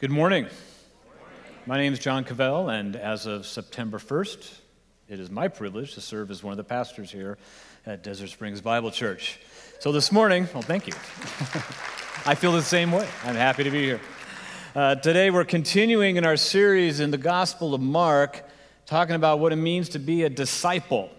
[0.00, 0.46] Good morning.
[1.66, 4.54] My name is John Cavell, and as of September 1st,
[5.10, 7.36] it is my privilege to serve as one of the pastors here
[7.84, 9.38] at Desert Springs Bible Church.
[9.78, 10.94] So this morning, well, thank you.
[12.24, 13.06] I feel the same way.
[13.24, 14.00] I'm happy to be here.
[14.74, 18.48] Uh, today, we're continuing in our series in the Gospel of Mark,
[18.86, 21.10] talking about what it means to be a disciple.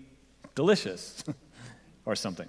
[0.55, 1.25] delicious
[2.05, 2.49] or something.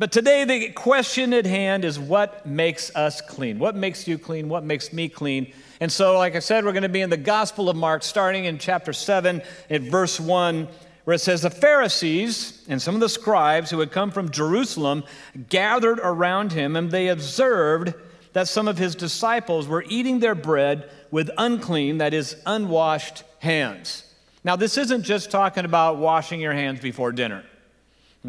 [0.00, 3.58] But today, the question at hand is what makes us clean?
[3.58, 4.48] What makes you clean?
[4.48, 5.52] What makes me clean?
[5.80, 8.44] And so, like I said, we're going to be in the Gospel of Mark, starting
[8.44, 10.68] in chapter 7, at verse 1,
[11.02, 15.02] where it says, The Pharisees and some of the scribes who had come from Jerusalem
[15.48, 17.92] gathered around him, and they observed
[18.38, 24.04] that some of his disciples were eating their bread with unclean, that is, unwashed hands.
[24.44, 27.44] Now, this isn't just talking about washing your hands before dinner.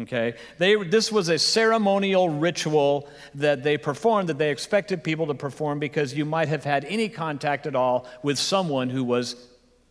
[0.00, 0.34] Okay?
[0.58, 5.78] They, this was a ceremonial ritual that they performed that they expected people to perform
[5.78, 9.36] because you might have had any contact at all with someone who was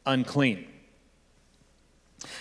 [0.06, 0.68] unclean.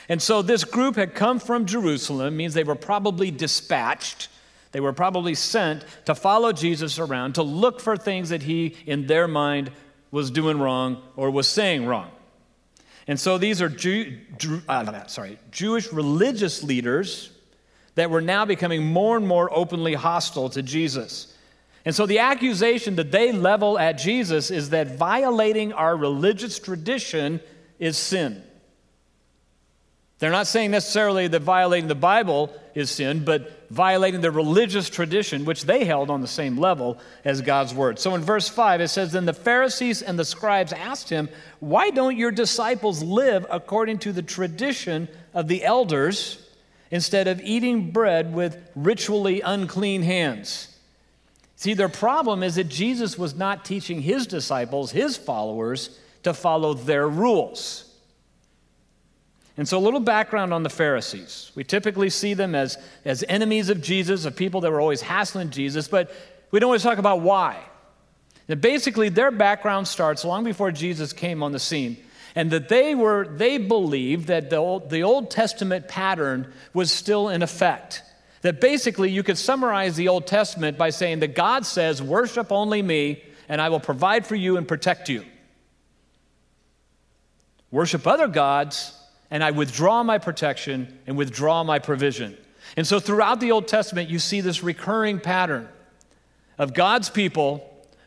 [0.08, 4.30] And so this group had come from Jerusalem, means they were probably dispatched.
[4.72, 9.06] They were probably sent to follow Jesus around to look for things that he, in
[9.06, 9.70] their mind,
[10.10, 12.10] was doing wrong or was saying wrong.
[13.06, 17.30] And so these are Jew, Jew, uh, sorry, Jewish religious leaders
[17.94, 21.34] that were now becoming more and more openly hostile to Jesus.
[21.84, 27.40] And so the accusation that they level at Jesus is that violating our religious tradition
[27.78, 28.42] is sin.
[30.18, 35.44] They're not saying necessarily that violating the Bible is sin, but violating the religious tradition,
[35.44, 37.98] which they held on the same level as God's word.
[37.98, 41.28] So in verse 5, it says, Then the Pharisees and the scribes asked him,
[41.58, 46.44] Why don't your disciples live according to the tradition of the elders
[46.90, 50.74] instead of eating bread with ritually unclean hands?
[51.56, 56.74] See, their problem is that Jesus was not teaching his disciples, his followers, to follow
[56.74, 57.87] their rules.
[59.58, 61.50] And so, a little background on the Pharisees.
[61.56, 65.50] We typically see them as, as enemies of Jesus, of people that were always hassling
[65.50, 66.12] Jesus, but
[66.52, 67.60] we don't always talk about why.
[68.48, 71.96] And basically, their background starts long before Jesus came on the scene,
[72.36, 77.28] and that they were they believed that the Old, the Old Testament pattern was still
[77.28, 78.04] in effect.
[78.42, 82.80] That basically, you could summarize the Old Testament by saying that God says, "Worship only
[82.80, 85.24] me, and I will provide for you and protect you."
[87.72, 88.94] Worship other gods,
[89.30, 92.36] and I withdraw my protection and withdraw my provision.
[92.76, 95.68] And so throughout the Old Testament, you see this recurring pattern
[96.58, 97.64] of God's people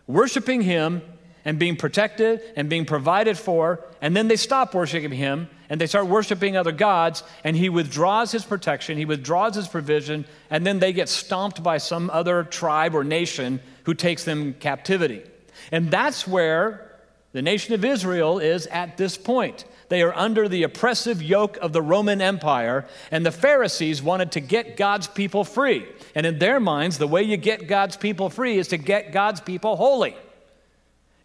[0.07, 1.01] worshiping Him
[1.45, 5.87] and being protected and being provided for, and then they stop worshiping Him and they
[5.87, 10.79] start worshiping other gods, and He withdraws His protection, He withdraws His provision, and then
[10.79, 15.23] they get stomped by some other tribe or nation who takes them captivity.
[15.71, 16.99] And that's where
[17.31, 19.63] the nation of Israel is at this point.
[19.91, 24.39] They are under the oppressive yoke of the Roman Empire, and the Pharisees wanted to
[24.39, 25.85] get God's people free.
[26.15, 29.41] And in their minds, the way you get God's people free is to get God's
[29.41, 30.15] people holy.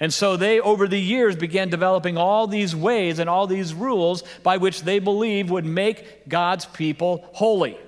[0.00, 4.24] And so they, over the years, began developing all these ways and all these rules
[4.42, 7.78] by which they believed would make God's people holy.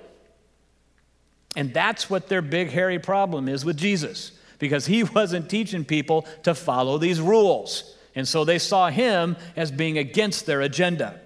[1.57, 6.25] And that's what their big, hairy problem is with Jesus, because he wasn't teaching people
[6.43, 7.97] to follow these rules.
[8.15, 11.19] And so they saw him as being against their agenda.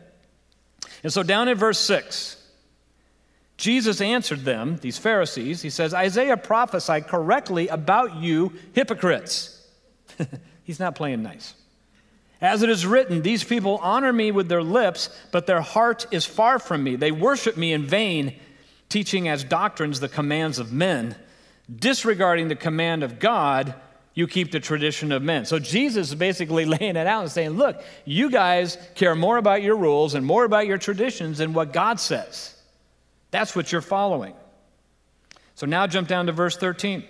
[1.03, 2.37] And so, down in verse 6,
[3.57, 9.65] Jesus answered them, these Pharisees, he says, Isaiah prophesied correctly about you, hypocrites.
[10.63, 11.53] He's not playing nice.
[12.41, 16.25] As it is written, these people honor me with their lips, but their heart is
[16.25, 16.97] far from me.
[16.97, 18.37] They worship me in vain,
[18.89, 21.15] teaching as doctrines the commands of men.
[21.73, 23.75] Disregarding the command of God,
[24.13, 25.45] you keep the tradition of men.
[25.45, 29.63] So Jesus is basically laying it out and saying, Look, you guys care more about
[29.63, 32.55] your rules and more about your traditions than what God says.
[33.31, 34.35] That's what you're following.
[35.55, 37.03] So now jump down to verse 13.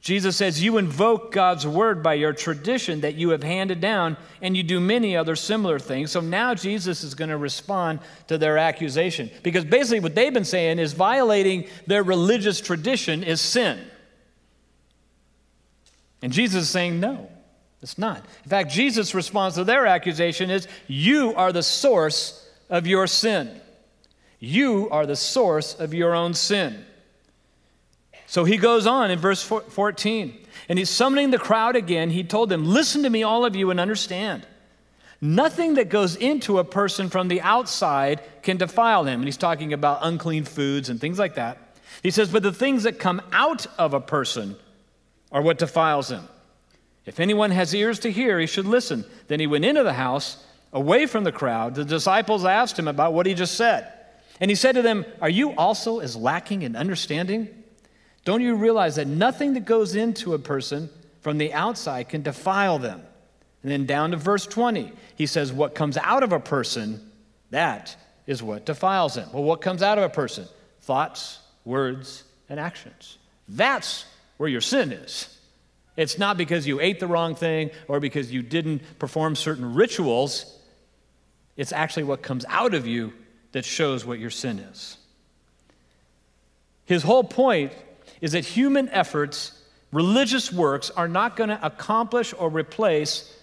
[0.00, 4.56] Jesus says, You invoke God's word by your tradition that you have handed down, and
[4.56, 6.10] you do many other similar things.
[6.10, 9.30] So now Jesus is going to respond to their accusation.
[9.42, 13.78] Because basically, what they've been saying is violating their religious tradition is sin.
[16.22, 17.28] And Jesus is saying, No,
[17.82, 18.24] it's not.
[18.44, 23.60] In fact, Jesus' response to their accusation is, You are the source of your sin.
[24.38, 26.84] You are the source of your own sin.
[28.26, 30.38] So he goes on in verse 14,
[30.68, 32.10] and he's summoning the crowd again.
[32.10, 34.46] He told them, Listen to me, all of you, and understand.
[35.20, 39.20] Nothing that goes into a person from the outside can defile him.
[39.20, 41.58] And he's talking about unclean foods and things like that.
[42.02, 44.56] He says, But the things that come out of a person
[45.32, 46.26] are what defiles him.
[47.06, 49.04] If anyone has ears to hear, he should listen.
[49.28, 51.74] Then he went into the house, away from the crowd.
[51.74, 53.92] The disciples asked him about what he just said.
[54.40, 57.48] And he said to them, Are you also as lacking in understanding?
[58.24, 60.90] Don't you realize that nothing that goes into a person
[61.20, 63.02] from the outside can defile them?
[63.62, 67.10] And then down to verse 20, he says, What comes out of a person,
[67.50, 67.96] that
[68.26, 69.28] is what defiles them.
[69.32, 70.46] Well, what comes out of a person?
[70.82, 73.18] Thoughts, words, and actions.
[73.48, 74.06] That's
[74.40, 75.38] where your sin is.
[75.98, 80.58] It's not because you ate the wrong thing or because you didn't perform certain rituals.
[81.58, 83.12] It's actually what comes out of you
[83.52, 84.96] that shows what your sin is.
[86.86, 87.74] His whole point
[88.22, 89.52] is that human efforts,
[89.92, 93.36] religious works, are not going to accomplish or replace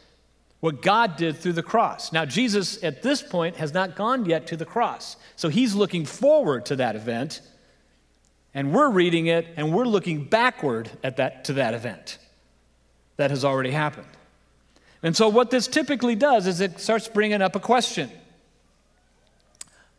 [0.61, 2.11] what God did through the cross.
[2.11, 5.15] Now, Jesus at this point has not gone yet to the cross.
[5.35, 7.41] So he's looking forward to that event,
[8.57, 12.17] and we're reading it and we're looking backward at that, to that event
[13.17, 14.07] that has already happened.
[15.03, 18.09] And so, what this typically does is it starts bringing up a question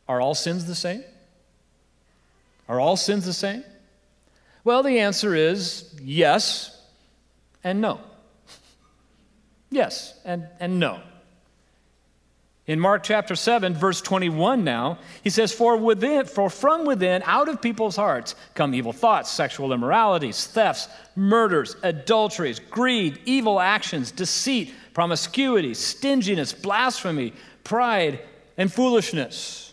[0.08, 1.04] Are all sins the same?
[2.68, 3.62] Are all sins the same?
[4.64, 6.82] Well, the answer is yes
[7.62, 8.00] and no.
[9.70, 11.00] Yes and, and no.
[12.68, 17.48] In Mark chapter 7, verse 21 now, he says, For within, for from within, out
[17.48, 20.86] of people's hearts, come evil thoughts, sexual immoralities, thefts,
[21.16, 27.32] murders, adulteries, greed, evil actions, deceit, promiscuity, stinginess, blasphemy,
[27.64, 28.20] pride,
[28.58, 29.72] and foolishness.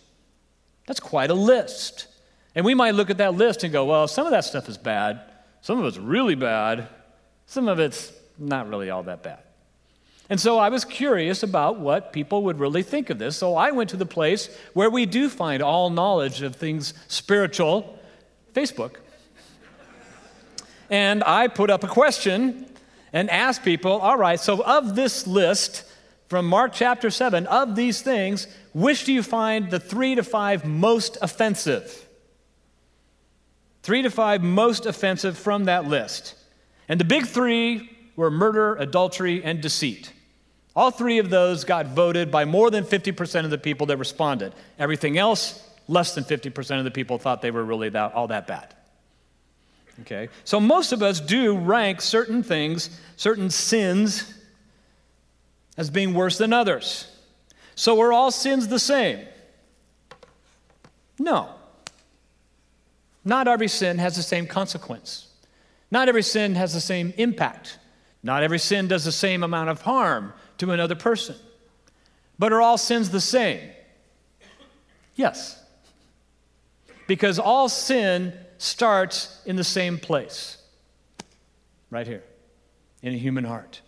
[0.87, 2.07] That's quite a list.
[2.55, 4.77] And we might look at that list and go, well, some of that stuff is
[4.77, 5.19] bad,
[5.59, 6.87] some of it's really bad,
[7.45, 9.39] some of it's not really all that bad.
[10.29, 13.37] And so I was curious about what people would really think of this.
[13.37, 17.99] So I went to the place where we do find all knowledge of things spiritual
[18.53, 18.95] Facebook.
[20.89, 22.65] And I put up a question
[23.13, 25.83] and asked people, all right, so of this list
[26.27, 30.65] from Mark chapter 7, of these things, which do you find the three to five
[30.65, 32.07] most offensive?
[33.83, 36.35] Three to five most offensive from that list.
[36.89, 40.11] And the big three were murder, adultery, and deceit.
[40.75, 44.53] All three of those got voted by more than 50% of the people that responded.
[44.77, 48.45] Everything else, less than 50% of the people thought they were really that, all that
[48.45, 48.73] bad.
[50.01, 50.27] Okay?
[50.43, 54.33] So most of us do rank certain things, certain sins,
[55.77, 57.09] as being worse than others.
[57.75, 59.25] So are all sins the same?
[61.17, 61.49] No.
[63.23, 65.27] Not every sin has the same consequence.
[65.89, 67.79] Not every sin has the same impact.
[68.23, 71.35] Not every sin does the same amount of harm to another person.
[72.37, 73.61] But are all sins the same?
[75.15, 75.61] Yes.
[77.07, 80.57] Because all sin starts in the same place,
[81.89, 82.23] right here,
[83.01, 83.81] in a human heart.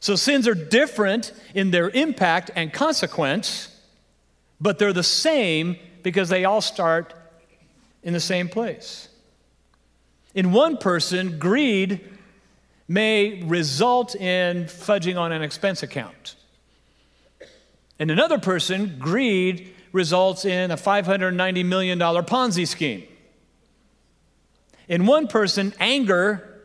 [0.00, 3.74] So sins are different in their impact and consequence,
[4.60, 7.14] but they're the same because they all start
[8.02, 9.08] in the same place.
[10.34, 12.06] In one person, greed
[12.86, 16.36] may result in fudging on an expense account.
[17.98, 23.04] And another person, greed results in a $590 million Ponzi scheme.
[24.88, 26.62] In one person, anger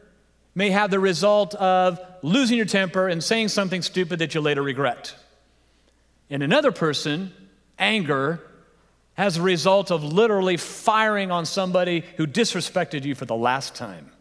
[0.56, 4.62] may have the result of losing your temper and saying something stupid that you later
[4.62, 5.16] regret.
[6.30, 7.32] In another person,
[7.78, 8.42] anger
[9.14, 14.12] has a result of literally firing on somebody who disrespected you for the last time.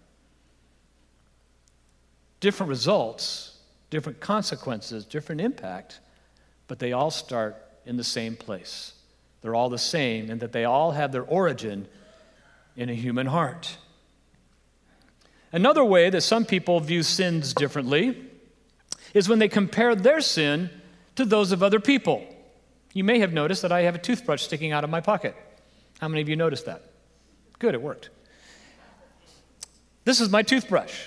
[2.40, 3.58] Different results,
[3.90, 6.00] different consequences, different impact,
[6.68, 8.92] but they all start in the same place.
[9.40, 11.88] They're all the same in that they all have their origin
[12.76, 13.78] in a human heart.
[15.52, 18.24] Another way that some people view sins differently
[19.14, 20.70] is when they compare their sin
[21.16, 22.22] to those of other people.
[22.92, 25.34] You may have noticed that I have a toothbrush sticking out of my pocket.
[26.00, 26.84] How many of you noticed that?
[27.58, 28.10] Good, it worked.
[30.04, 31.06] This is my toothbrush.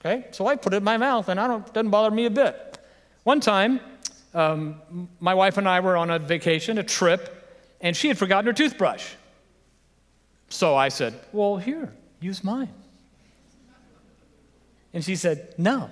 [0.00, 2.24] Okay, so I put it in my mouth and I don't, it doesn't bother me
[2.24, 2.78] a bit.
[3.24, 3.80] One time,
[4.32, 7.36] um, my wife and I were on a vacation, a trip,
[7.80, 9.06] and she had forgotten her toothbrush.
[10.48, 12.70] So I said, Well, here, use mine.
[14.94, 15.90] And she said, No.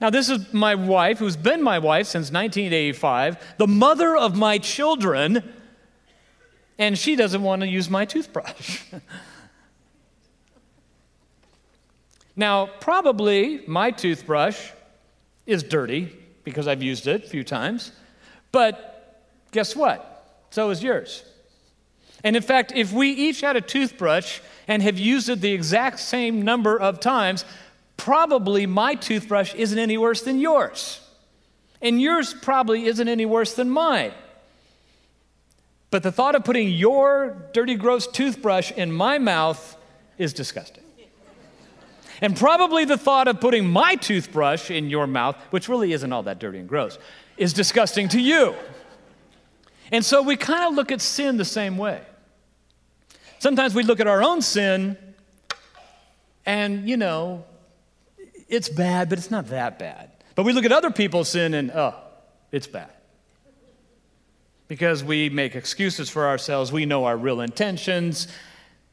[0.00, 4.58] now, this is my wife, who's been my wife since 1985, the mother of my
[4.58, 5.52] children,
[6.78, 8.82] and she doesn't want to use my toothbrush.
[12.36, 14.70] now, probably my toothbrush
[15.46, 17.92] is dirty because I've used it a few times,
[18.50, 20.46] but guess what?
[20.50, 21.24] So is yours.
[22.24, 25.98] And in fact, if we each had a toothbrush and have used it the exact
[25.98, 27.44] same number of times,
[27.96, 31.00] probably my toothbrush isn't any worse than yours.
[31.80, 34.12] And yours probably isn't any worse than mine.
[35.90, 39.76] But the thought of putting your dirty, gross toothbrush in my mouth
[40.16, 40.84] is disgusting.
[42.22, 46.22] And probably the thought of putting my toothbrush in your mouth, which really isn't all
[46.22, 46.96] that dirty and gross,
[47.36, 48.54] is disgusting to you.
[49.90, 52.00] And so we kind of look at sin the same way.
[53.40, 54.96] Sometimes we look at our own sin
[56.46, 57.44] and, you know,
[58.48, 60.10] it's bad, but it's not that bad.
[60.36, 61.94] But we look at other people's sin and, oh,
[62.52, 62.90] it's bad.
[64.68, 66.70] Because we make excuses for ourselves.
[66.70, 68.28] We know our real intentions,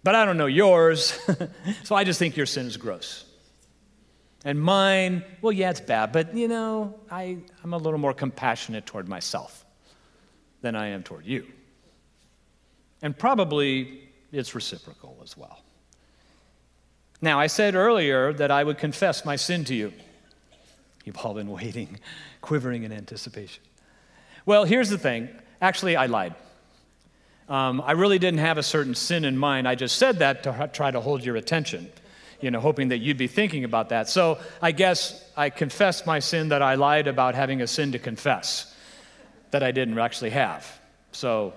[0.03, 1.17] but I don't know yours.
[1.83, 3.25] so I just think your sin is gross.
[4.45, 8.85] And mine, well, yeah, it's bad, but you know, I, I'm a little more compassionate
[8.85, 9.65] toward myself
[10.61, 11.45] than I am toward you.
[13.01, 14.01] And probably
[14.31, 15.61] it's reciprocal as well.
[17.21, 19.93] Now, I said earlier that I would confess my sin to you.
[21.03, 21.99] You've all been waiting,
[22.41, 23.63] quivering in anticipation.
[24.45, 25.29] Well, here's the thing.
[25.61, 26.35] Actually, I lied.
[27.49, 29.67] Um, I really didn't have a certain sin in mind.
[29.67, 31.89] I just said that to try to hold your attention,
[32.39, 34.07] you know, hoping that you'd be thinking about that.
[34.07, 37.99] So I guess I confessed my sin that I lied about having a sin to
[37.99, 38.73] confess
[39.49, 40.79] that I didn't actually have.
[41.11, 41.53] So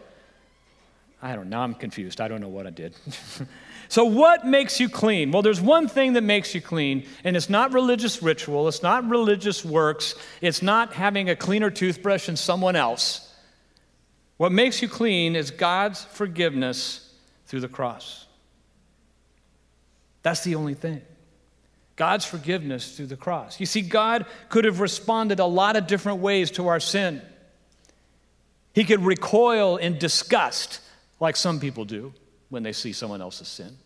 [1.23, 1.61] I don't know.
[1.61, 2.21] I'm confused.
[2.21, 2.97] I don't know what I did.
[3.89, 5.31] so, what makes you clean?
[5.31, 9.09] Well, there's one thing that makes you clean, and it's not religious ritual, it's not
[9.09, 13.32] religious works, it's not having a cleaner toothbrush than someone else.
[14.43, 17.15] What makes you clean is God's forgiveness
[17.47, 18.27] through the cross.
[20.25, 21.01] That's the only thing.
[21.95, 23.61] God's forgiveness through the cross.
[23.61, 27.23] You see, God could have responded a lot of different ways to our sin.
[28.73, 30.81] He could recoil in disgust
[31.21, 32.13] like some people do
[32.49, 33.79] when they see someone else's sin.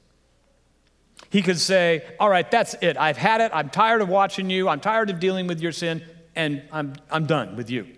[1.28, 2.96] He could say, All right, that's it.
[2.96, 3.50] I've had it.
[3.52, 4.70] I'm tired of watching you.
[4.70, 6.02] I'm tired of dealing with your sin,
[6.34, 7.88] and I'm, I'm done with you,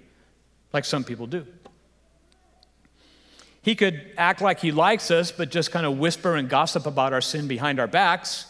[0.72, 1.46] like some people do.
[3.68, 7.12] He could act like he likes us, but just kind of whisper and gossip about
[7.12, 8.46] our sin behind our backs,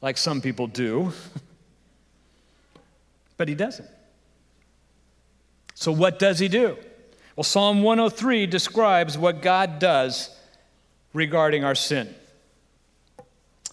[0.00, 1.12] like some people do.
[3.36, 3.86] but he doesn't.
[5.74, 6.78] So, what does he do?
[7.36, 10.34] Well, Psalm 103 describes what God does
[11.12, 12.08] regarding our sin.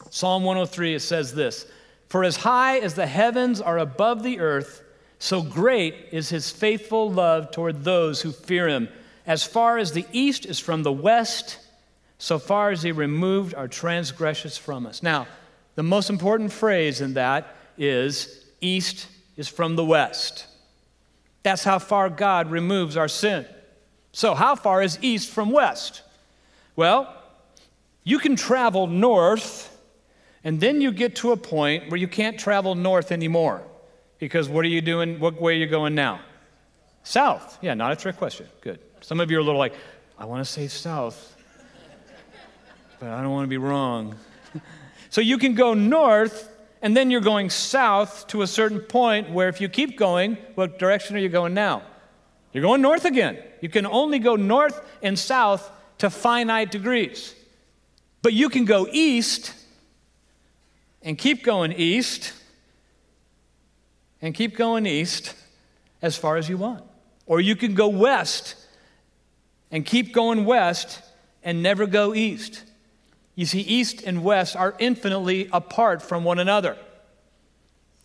[0.10, 1.66] Psalm 103, it says this
[2.10, 4.84] For as high as the heavens are above the earth,
[5.18, 8.90] so great is his faithful love toward those who fear him.
[9.28, 11.58] As far as the east is from the west,
[12.18, 15.04] so far as he removed our transgressions from us.
[15.04, 15.28] Now,
[15.76, 20.48] the most important phrase in that is east is from the west.
[21.44, 23.46] That's how far God removes our sin.
[24.12, 26.02] So, how far is east from west?
[26.76, 27.14] Well,
[28.04, 29.78] you can travel north,
[30.44, 33.64] and then you get to a point where you can't travel north anymore.
[34.20, 35.20] Because what are you doing?
[35.20, 36.22] What way are you going now?
[37.04, 37.58] South.
[37.62, 38.48] Yeah, not a trick question.
[38.62, 38.80] Good.
[39.06, 39.76] Some of you are a little like,
[40.18, 41.38] I want to say south,
[43.00, 44.16] but I don't want to be wrong.
[45.12, 46.50] so you can go north,
[46.82, 50.80] and then you're going south to a certain point where if you keep going, what
[50.80, 51.84] direction are you going now?
[52.52, 53.38] You're going north again.
[53.62, 55.70] You can only go north and south
[56.00, 57.36] to finite degrees.
[58.24, 59.54] But you can go east
[61.04, 62.34] and keep going east
[64.20, 65.36] and keep going east
[66.02, 66.84] as far as you want.
[67.28, 68.64] Or you can go west
[69.72, 71.02] and keep going west
[71.44, 72.64] and never go east.
[73.36, 76.78] You see, east and west are infinitely apart from one another.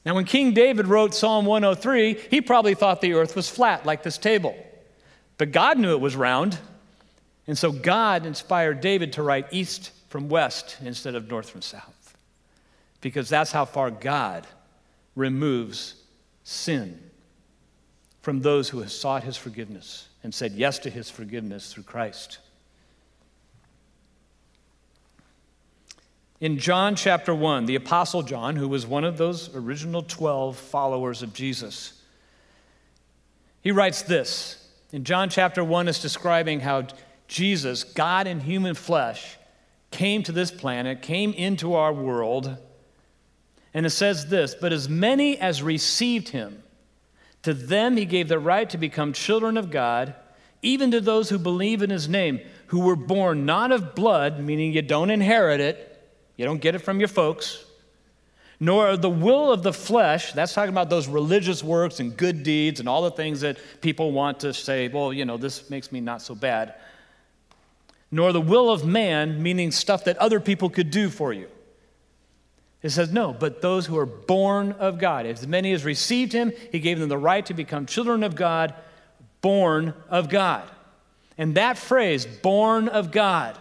[0.05, 4.02] Now, when King David wrote Psalm 103, he probably thought the earth was flat, like
[4.02, 4.57] this table.
[5.38, 6.59] But God knew it was round.
[7.47, 12.17] And so God inspired David to write east from west instead of north from south.
[13.00, 14.47] Because that's how far God
[15.17, 15.95] removes
[16.45, 17.00] sin
[18.21, 22.38] from those who have sought his forgiveness and said yes to his forgiveness through Christ.
[26.40, 31.22] In John chapter 1, the Apostle John, who was one of those original 12 followers
[31.22, 32.00] of Jesus,
[33.60, 34.68] he writes this.
[34.90, 36.86] In John chapter 1, is describing how
[37.28, 39.36] Jesus, God in human flesh,
[39.90, 42.56] came to this planet, came into our world,
[43.74, 46.62] and it says this But as many as received him,
[47.42, 50.14] to them he gave the right to become children of God,
[50.62, 54.73] even to those who believe in his name, who were born not of blood, meaning
[54.73, 55.87] you don't inherit it,
[56.37, 57.64] you don't get it from your folks,
[58.59, 60.32] nor the will of the flesh.
[60.32, 64.12] That's talking about those religious works and good deeds and all the things that people
[64.12, 66.75] want to say, well, you know, this makes me not so bad.
[68.11, 71.49] Nor the will of man, meaning stuff that other people could do for you.
[72.82, 75.26] It says, no, but those who are born of God.
[75.26, 78.75] As many as received him, he gave them the right to become children of God,
[79.42, 80.68] born of God.
[81.37, 83.58] And that phrase, born of God,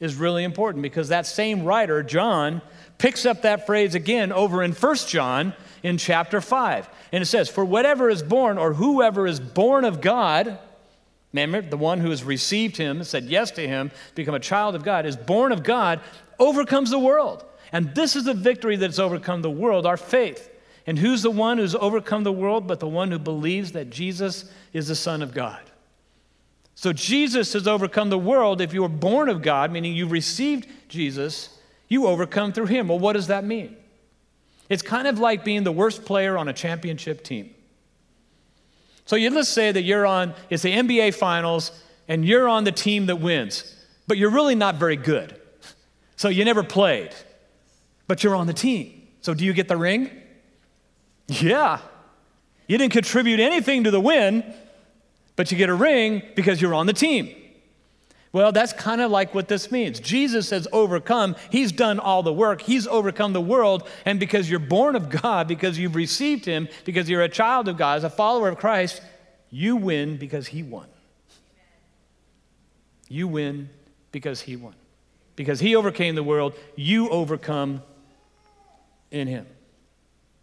[0.00, 2.62] is really important because that same writer, John,
[2.98, 6.88] picks up that phrase again over in 1 John in chapter 5.
[7.12, 10.58] And it says, For whatever is born, or whoever is born of God,
[11.32, 14.82] remember, the one who has received him, said yes to him, become a child of
[14.82, 16.00] God, is born of God,
[16.38, 17.44] overcomes the world.
[17.72, 20.50] And this is the victory that's overcome the world, our faith.
[20.86, 24.50] And who's the one who's overcome the world but the one who believes that Jesus
[24.72, 25.60] is the Son of God?
[26.74, 28.60] So Jesus has overcome the world.
[28.60, 32.88] If you are born of God, meaning you've received Jesus, you overcome through him.
[32.88, 33.76] Well, what does that mean?
[34.68, 37.54] It's kind of like being the worst player on a championship team.
[39.04, 41.72] So you let's say that you're on, it's the NBA finals,
[42.08, 45.38] and you're on the team that wins, but you're really not very good.
[46.16, 47.14] So you never played
[48.10, 49.06] but you're on the team.
[49.20, 50.10] So do you get the ring?
[51.28, 51.78] Yeah.
[52.66, 54.42] You didn't contribute anything to the win,
[55.36, 57.32] but you get a ring because you're on the team.
[58.32, 60.00] Well, that's kind of like what this means.
[60.00, 64.58] Jesus has overcome, He's done all the work, He's overcome the world, and because you're
[64.58, 68.10] born of God, because you've received Him, because you're a child of God, as a
[68.10, 69.02] follower of Christ,
[69.50, 70.88] you win because He won.
[73.08, 73.70] You win
[74.10, 74.74] because He won.
[75.36, 77.82] Because He overcame the world, you overcome
[79.10, 79.46] in him.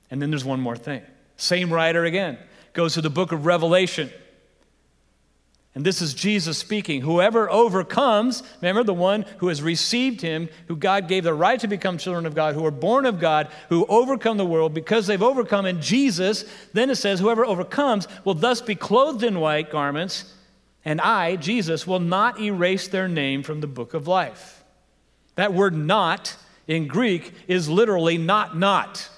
[0.09, 1.01] And then there's one more thing.
[1.35, 2.37] Same writer again
[2.73, 4.09] goes to the book of Revelation.
[5.73, 7.01] And this is Jesus speaking.
[7.01, 11.67] Whoever overcomes, remember the one who has received him, who God gave the right to
[11.67, 15.21] become children of God, who are born of God, who overcome the world because they've
[15.21, 16.45] overcome in Jesus.
[16.73, 20.33] Then it says, whoever overcomes will thus be clothed in white garments,
[20.83, 24.63] and I, Jesus, will not erase their name from the book of life.
[25.35, 26.35] That word not
[26.67, 29.09] in Greek is literally not not.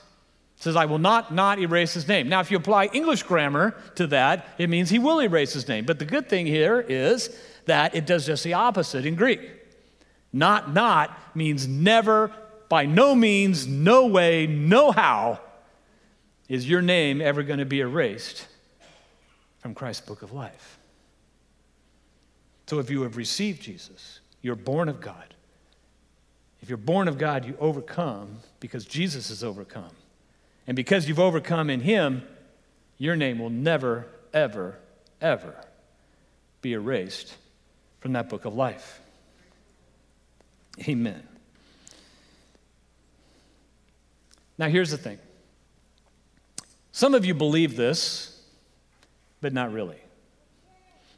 [0.58, 2.30] It says, I will not not erase his name.
[2.30, 5.86] Now, if you apply English grammar to that, it means he will erase his name.
[5.86, 7.36] But the good thing here is
[7.66, 9.40] that it does just the opposite in Greek.
[10.32, 12.32] Not not means never,
[12.68, 15.40] by no means, no way, no how
[16.48, 18.48] is your name ever going to be erased
[19.60, 20.80] from Christ's book of life.
[22.68, 25.36] So if you have received Jesus, you're born of God.
[26.62, 29.92] If you're born of God, you overcome because Jesus has overcome.
[30.68, 32.24] And because you've overcome in Him,
[32.98, 34.78] your name will never, ever,
[35.22, 35.56] ever
[36.62, 37.36] be erased
[38.02, 39.00] from that book of life.
[40.88, 41.24] Amen.
[44.58, 45.20] Now, here's the thing
[46.92, 48.42] some of you believe this,
[49.42, 50.00] but not really.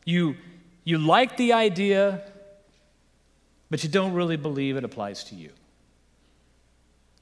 [0.06, 0.36] You,
[0.84, 2.31] you like the idea
[3.72, 5.50] but you don't really believe it applies to you.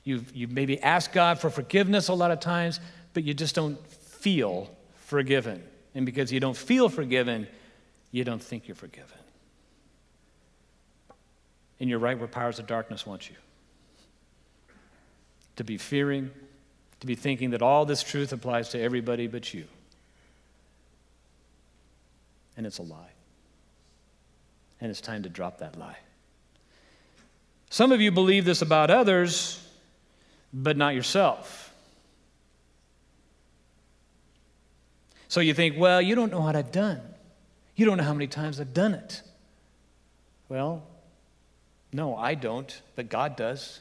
[0.04, 2.82] You've, you've maybe asked God for forgiveness a lot of times,
[3.14, 4.70] but you just don't feel
[5.06, 5.64] forgiven.
[5.96, 7.48] And because you don't feel forgiven,
[8.12, 9.08] you don't think you're forgiven.
[11.80, 13.38] And you're right where powers of darkness want you
[15.56, 16.32] to be fearing,
[17.00, 19.66] to be thinking that all this truth applies to everybody but you.
[22.60, 23.14] and it's a lie.
[24.82, 25.96] And it's time to drop that lie.
[27.70, 29.64] Some of you believe this about others,
[30.52, 31.74] but not yourself.
[35.28, 37.00] So you think, well, you don't know what I've done.
[37.76, 39.22] You don't know how many times I've done it.
[40.50, 40.84] Well,
[41.94, 43.80] no, I don't, but God does.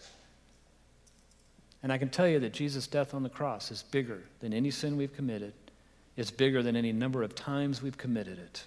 [1.82, 4.70] And I can tell you that Jesus' death on the cross is bigger than any
[4.70, 5.54] sin we've committed.
[6.16, 8.64] It's bigger than any number of times we've committed it.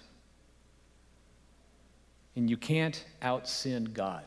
[2.34, 4.24] And you can't out sin God.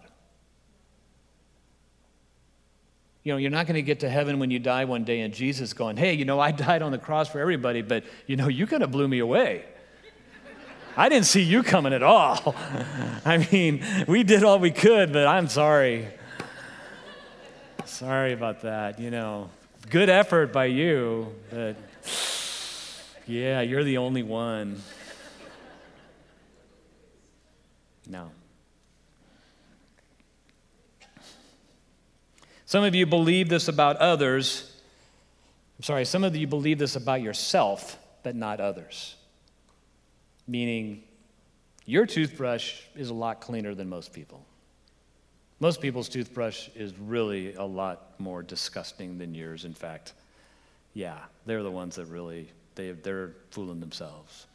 [3.26, 5.34] You know, you're not going to get to heaven when you die one day and
[5.34, 8.48] Jesus going, hey, you know, I died on the cross for everybody, but, you know,
[8.48, 9.66] you kind of blew me away.
[10.96, 12.56] I didn't see you coming at all.
[13.26, 16.08] I mean, we did all we could, but I'm sorry.
[17.86, 19.00] Sorry about that.
[19.00, 19.50] You know,
[19.90, 21.78] good effort by you, but
[23.26, 24.84] yeah, you're the only one.
[28.08, 28.30] No.
[32.76, 34.70] Some of you believe this about others.
[35.80, 39.16] I'm sorry, some of you believe this about yourself, but not others.
[40.46, 41.02] Meaning,
[41.86, 44.46] your toothbrush is a lot cleaner than most people.
[45.62, 49.64] Most people's toothbrush is really a lot more disgusting than yours.
[49.64, 50.12] In fact,
[50.94, 54.48] yeah, they're the ones that really, they, they're fooling themselves.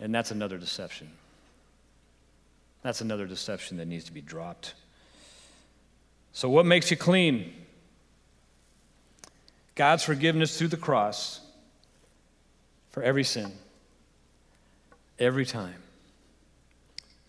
[0.00, 1.08] And that's another deception.
[2.82, 4.74] That's another deception that needs to be dropped.
[6.38, 7.52] So, what makes you clean?
[9.74, 11.40] God's forgiveness through the cross
[12.90, 13.50] for every sin,
[15.18, 15.82] every time,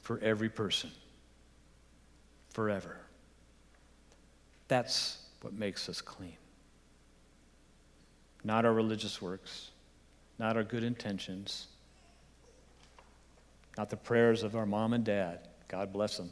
[0.02, 0.92] for every person
[2.52, 2.98] forever.
[4.68, 6.38] That's what makes us clean.
[8.44, 9.72] Not our religious works,
[10.38, 11.66] not our good intentions,
[13.76, 15.40] not the prayers of our mom and dad.
[15.68, 16.30] God bless them.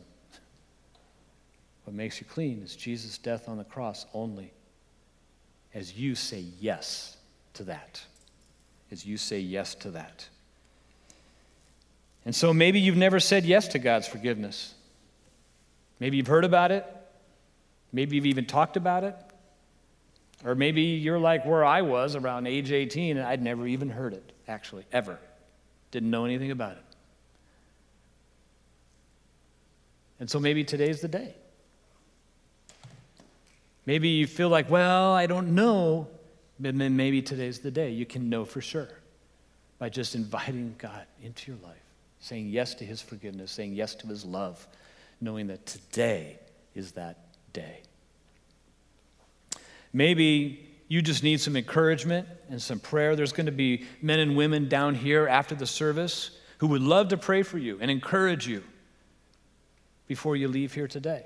[1.88, 4.52] What makes you clean is Jesus' death on the cross only.
[5.74, 7.16] As you say yes
[7.54, 8.02] to that.
[8.92, 10.28] As you say yes to that.
[12.26, 14.74] And so maybe you've never said yes to God's forgiveness.
[16.02, 16.86] Maybe you've heard about it.
[17.94, 19.16] Maybe you've even talked about it.
[20.44, 24.12] Or maybe you're like where I was around age 18 and I'd never even heard
[24.12, 25.18] it, actually, ever.
[25.92, 26.84] Didn't know anything about it.
[30.20, 31.34] And so maybe today's the day.
[33.88, 36.08] Maybe you feel like, well, I don't know,
[36.60, 37.90] but then maybe today's the day.
[37.90, 38.90] You can know for sure
[39.80, 41.82] by just inviting God into your life,
[42.20, 44.68] saying yes to his forgiveness, saying yes to his love,
[45.22, 46.38] knowing that today
[46.76, 47.18] is that
[47.54, 47.80] day.
[49.94, 53.16] Maybe you just need some encouragement and some prayer.
[53.16, 57.08] There's going to be men and women down here after the service who would love
[57.10, 58.64] to pray for you and encourage you
[60.08, 61.24] before you leave here today.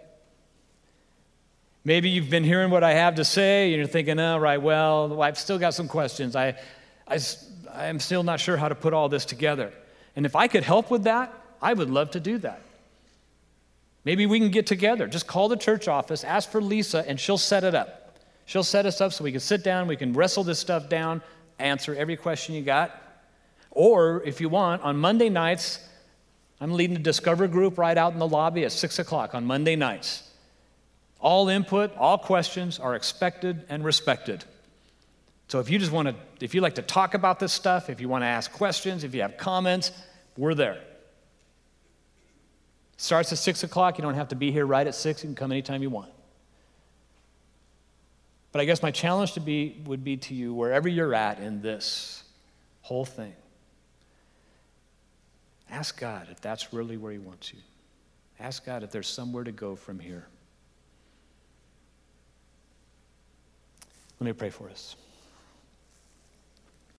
[1.83, 5.21] Maybe you've been hearing what I have to say and you're thinking, oh, right, well,
[5.21, 6.35] I've still got some questions.
[6.35, 6.55] I,
[7.07, 7.19] I,
[7.73, 9.73] I'm still not sure how to put all this together.
[10.15, 12.61] And if I could help with that, I would love to do that.
[14.03, 15.07] Maybe we can get together.
[15.07, 18.17] Just call the church office, ask for Lisa, and she'll set it up.
[18.45, 21.21] She'll set us up so we can sit down, we can wrestle this stuff down,
[21.59, 22.99] answer every question you got.
[23.69, 25.79] Or if you want, on Monday nights,
[26.59, 29.75] I'm leading a Discover group right out in the lobby at 6 o'clock on Monday
[29.75, 30.30] nights.
[31.21, 34.43] All input, all questions are expected and respected.
[35.47, 38.01] So if you just want to, if you like to talk about this stuff, if
[38.01, 39.91] you want to ask questions, if you have comments,
[40.35, 40.81] we're there.
[42.97, 43.97] Starts at 6 o'clock.
[43.97, 45.23] You don't have to be here right at 6.
[45.23, 46.11] You can come anytime you want.
[48.51, 51.61] But I guess my challenge to be, would be to you, wherever you're at in
[51.61, 52.23] this
[52.81, 53.33] whole thing,
[55.69, 57.59] ask God if that's really where He wants you.
[58.39, 60.27] Ask God if there's somewhere to go from here.
[64.21, 64.95] Let me pray for us.